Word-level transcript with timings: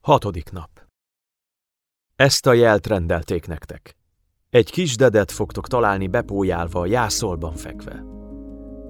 Hatodik 0.00 0.50
nap. 0.50 0.70
Ezt 2.16 2.46
a 2.46 2.52
jelt 2.52 2.86
rendelték 2.86 3.46
nektek. 3.46 3.96
Egy 4.50 4.70
kis 4.70 4.96
dedet 4.96 5.30
fogtok 5.30 5.68
találni 5.68 6.06
bepójálva 6.06 6.86
jászolban 6.86 7.54
fekve. 7.54 8.04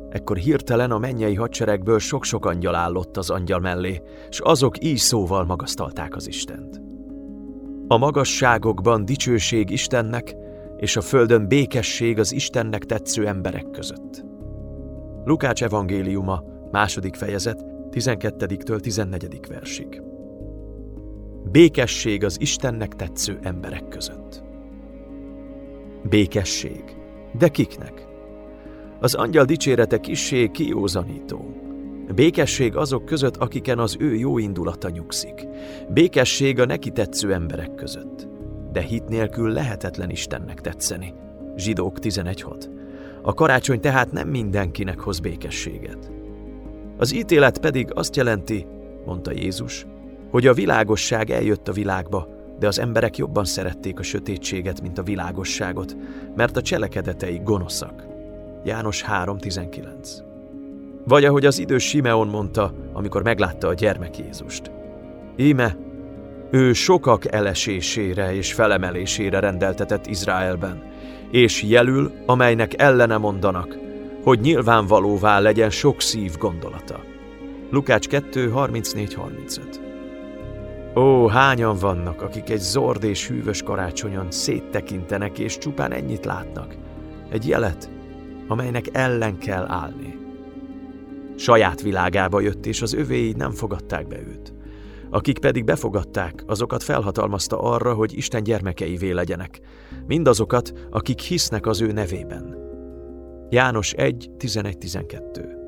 Ekkor 0.09 0.37
hirtelen 0.37 0.91
a 0.91 0.99
mennyei 0.99 1.35
hadseregből 1.35 1.99
sok-sok 1.99 2.47
angyal 2.47 2.75
állott 2.75 3.17
az 3.17 3.31
angyal 3.31 3.61
mellé, 3.61 4.03
s 4.29 4.41
azok 4.41 4.85
így 4.85 4.97
szóval 4.97 5.45
magasztalták 5.45 6.17
az 6.17 6.29
Istent. 6.29 6.81
A 7.89 7.97
magasságokban 7.97 9.05
dicsőség 9.05 9.71
Istennek, 9.71 10.35
és 10.77 10.97
a 10.97 11.01
földön 11.01 11.49
békesség 11.49 12.19
az 12.19 12.33
Istennek 12.33 12.85
tetsző 12.85 13.27
emberek 13.27 13.71
között. 13.71 14.25
Lukács 15.25 15.63
evangéliuma, 15.63 16.43
második 16.71 17.15
fejezet, 17.15 17.65
12-től 17.91 18.81
14. 18.81 19.41
versig. 19.49 20.10
Békesség 21.53 22.25
az 22.25 22.41
Istennek 22.41 22.95
tetsző 22.95 23.39
emberek 23.43 23.89
között. 23.89 24.43
Békesség. 26.09 26.85
De 27.39 27.49
kiknek? 27.49 28.07
Az 29.01 29.15
angyal 29.15 29.45
dicsérete 29.45 30.01
kissé 30.01 30.49
kiózanító. 30.49 31.55
Békesség 32.15 32.77
azok 32.77 33.05
között, 33.05 33.37
akiken 33.37 33.79
az 33.79 33.97
ő 34.01 34.15
jó 34.15 34.39
indulata 34.39 34.89
nyugszik. 34.89 35.47
Békesség 35.89 36.61
a 36.61 36.65
neki 36.65 36.91
tetsző 36.91 37.33
emberek 37.33 37.75
között. 37.75 38.29
De 38.73 38.81
hit 38.81 39.09
nélkül 39.09 39.53
lehetetlen 39.53 40.11
Istennek 40.11 40.61
tetszeni. 40.61 41.15
Zsidók 41.57 41.99
11.6. 42.01 42.65
A 43.23 43.35
karácsony 43.35 43.81
tehát 43.81 44.13
nem 44.13 44.29
mindenkinek 44.29 45.01
hoz 45.01 45.21
békességet. 45.21 46.11
Az 46.97 47.15
ítélet 47.15 47.59
pedig 47.59 47.89
azt 47.95 48.17
jelenti, 48.17 48.67
mondta 49.05 49.33
Jézus, 49.33 49.87
hogy 50.31 50.47
a 50.47 50.55
világosság 50.55 51.31
eljött 51.31 51.69
a 51.69 51.73
világba, 51.73 52.29
de 52.59 52.67
az 52.67 52.79
emberek 52.79 53.17
jobban 53.17 53.45
szerették 53.45 53.99
a 53.99 54.03
sötétséget, 54.03 54.81
mint 54.81 54.99
a 54.99 55.03
világosságot, 55.03 55.97
mert 56.37 56.57
a 56.57 56.63
cselekedetei 56.63 57.41
gonoszak. 57.45 58.07
János 58.65 59.05
3.19 59.05 59.83
Vagy 61.05 61.25
ahogy 61.25 61.47
az 61.47 61.59
idős 61.59 61.89
Simeon 61.89 62.29
mondta, 62.29 62.75
amikor 62.93 63.23
meglátta 63.23 63.69
a 63.69 63.75
gyermek 63.75 64.19
Jézust. 64.19 64.71
Íme, 65.37 65.77
ő 66.51 66.73
sokak 66.73 67.33
elesésére 67.33 68.35
és 68.35 68.53
felemelésére 68.53 69.41
rendeltetett 69.41 70.07
Izraelben, 70.07 70.83
és 71.31 71.63
jelül, 71.63 72.13
amelynek 72.27 72.83
ellene 72.83 73.17
mondanak, 73.17 73.79
hogy 74.23 74.41
nyilvánvalóvá 74.41 75.39
legyen 75.39 75.71
sok 75.71 76.01
szív 76.01 76.37
gondolata. 76.37 77.01
Lukács 77.71 78.09
2, 78.09 78.53
34-35 78.55 79.90
Ó, 80.95 81.27
hányan 81.27 81.77
vannak, 81.77 82.23
akik 82.23 82.51
egy 82.51 82.61
zord 82.61 83.05
és 83.05 83.29
hűvös 83.29 83.63
karácsonyon 83.63 84.31
széttekintenek, 84.31 85.39
és 85.39 85.59
csupán 85.59 85.93
ennyit 85.93 86.25
látnak. 86.25 86.77
Egy 87.29 87.49
jelet, 87.49 87.91
amelynek 88.49 88.87
ellen 88.93 89.39
kell 89.39 89.67
állni. 89.69 90.19
Saját 91.37 91.83
világába 91.83 92.41
jött, 92.41 92.67
és 92.67 92.83
az 92.83 92.95
övéi 92.95 93.33
nem 93.37 93.51
fogadták 93.51 94.07
be 94.07 94.19
őt. 94.19 94.55
Akik 95.11 95.39
pedig 95.39 95.65
befogadták, 95.65 96.45
azokat 96.47 96.83
felhatalmazta 96.83 97.61
arra, 97.61 97.95
hogy 97.95 98.17
Isten 98.17 98.43
gyermekeivé 98.43 99.11
legyenek, 99.11 99.61
mindazokat, 100.07 100.73
akik 100.91 101.21
hisznek 101.21 101.67
az 101.67 101.81
ő 101.81 101.93
nevében. 101.93 102.57
János 103.51 103.93
1, 103.93 104.31
11-12 104.39 105.59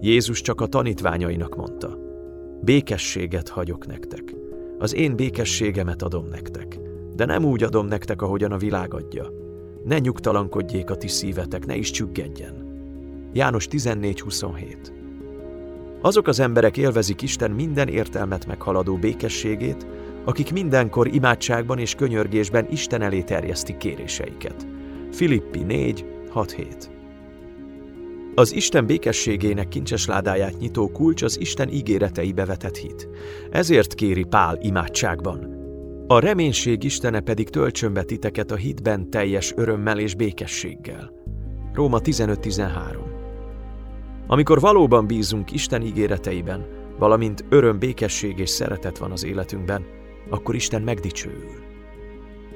Jézus 0.00 0.40
csak 0.40 0.60
a 0.60 0.66
tanítványainak 0.66 1.56
mondta– 1.56 1.98
Békességet 2.60 3.48
hagyok 3.48 3.86
nektek. 3.86 4.34
Az 4.78 4.94
én 4.94 5.16
békességemet 5.16 6.02
adom 6.02 6.26
nektek, 6.26 6.78
de 7.16 7.24
nem 7.24 7.44
úgy 7.44 7.62
adom 7.62 7.86
nektek, 7.86 8.22
ahogyan 8.22 8.52
a 8.52 8.56
világ 8.56 8.94
adja. 8.94 9.32
Ne 9.84 9.98
nyugtalankodjék 9.98 10.90
a 10.90 10.96
ti 10.96 11.08
szívetek, 11.08 11.66
ne 11.66 11.76
is 11.76 11.90
csüggedjen. 11.90 12.64
János 13.32 13.68
14.27 13.70 14.76
Azok 16.00 16.26
az 16.26 16.40
emberek 16.40 16.76
élvezik 16.76 17.22
Isten 17.22 17.50
minden 17.50 17.88
értelmet 17.88 18.46
meghaladó 18.46 18.96
békességét, 18.96 19.86
akik 20.24 20.52
mindenkor 20.52 21.06
imádságban 21.06 21.78
és 21.78 21.94
könyörgésben 21.94 22.66
Isten 22.70 23.02
elé 23.02 23.22
terjesztik 23.22 23.76
kéréseiket. 23.76 24.66
Filippi 25.12 25.62
4, 25.62 26.04
6, 26.30 26.50
7 26.50 26.95
az 28.38 28.54
Isten 28.54 28.86
békességének 28.86 29.68
kincses 29.68 30.06
ládáját 30.06 30.58
nyitó 30.58 30.88
kulcs 30.88 31.22
az 31.22 31.40
Isten 31.40 31.68
ígéreteibe 31.68 32.44
vetett 32.44 32.76
hit. 32.76 33.08
Ezért 33.50 33.94
kéri 33.94 34.24
Pál 34.24 34.58
imádságban. 34.60 35.54
A 36.06 36.18
reménység 36.18 36.82
Istene 36.82 37.20
pedig 37.20 37.48
töltsön 37.48 37.92
be 37.92 38.02
titeket 38.02 38.50
a 38.50 38.56
hitben 38.56 39.10
teljes 39.10 39.52
örömmel 39.56 39.98
és 39.98 40.14
békességgel. 40.14 41.12
Róma 41.72 42.00
15.13 42.00 42.70
Amikor 44.26 44.60
valóban 44.60 45.06
bízunk 45.06 45.52
Isten 45.52 45.82
ígéreteiben, 45.82 46.66
valamint 46.98 47.44
öröm, 47.48 47.78
békesség 47.78 48.38
és 48.38 48.50
szeretet 48.50 48.98
van 48.98 49.10
az 49.10 49.24
életünkben, 49.24 49.84
akkor 50.30 50.54
Isten 50.54 50.82
megdicsőül. 50.82 51.64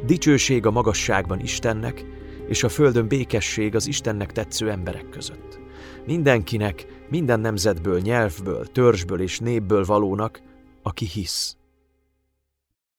Dicsőség 0.06 0.66
a 0.66 0.70
magasságban 0.70 1.40
Istennek, 1.40 2.04
és 2.48 2.62
a 2.62 2.68
földön 2.68 3.08
békesség 3.08 3.74
az 3.74 3.86
Istennek 3.86 4.32
tetsző 4.32 4.70
emberek 4.70 5.08
között 5.08 5.60
mindenkinek, 6.06 6.86
minden 7.08 7.40
nemzetből, 7.40 8.00
nyelvből, 8.00 8.66
törzsből 8.66 9.20
és 9.20 9.38
népből 9.38 9.84
valónak, 9.84 10.42
aki 10.82 11.06
hisz. 11.06 11.59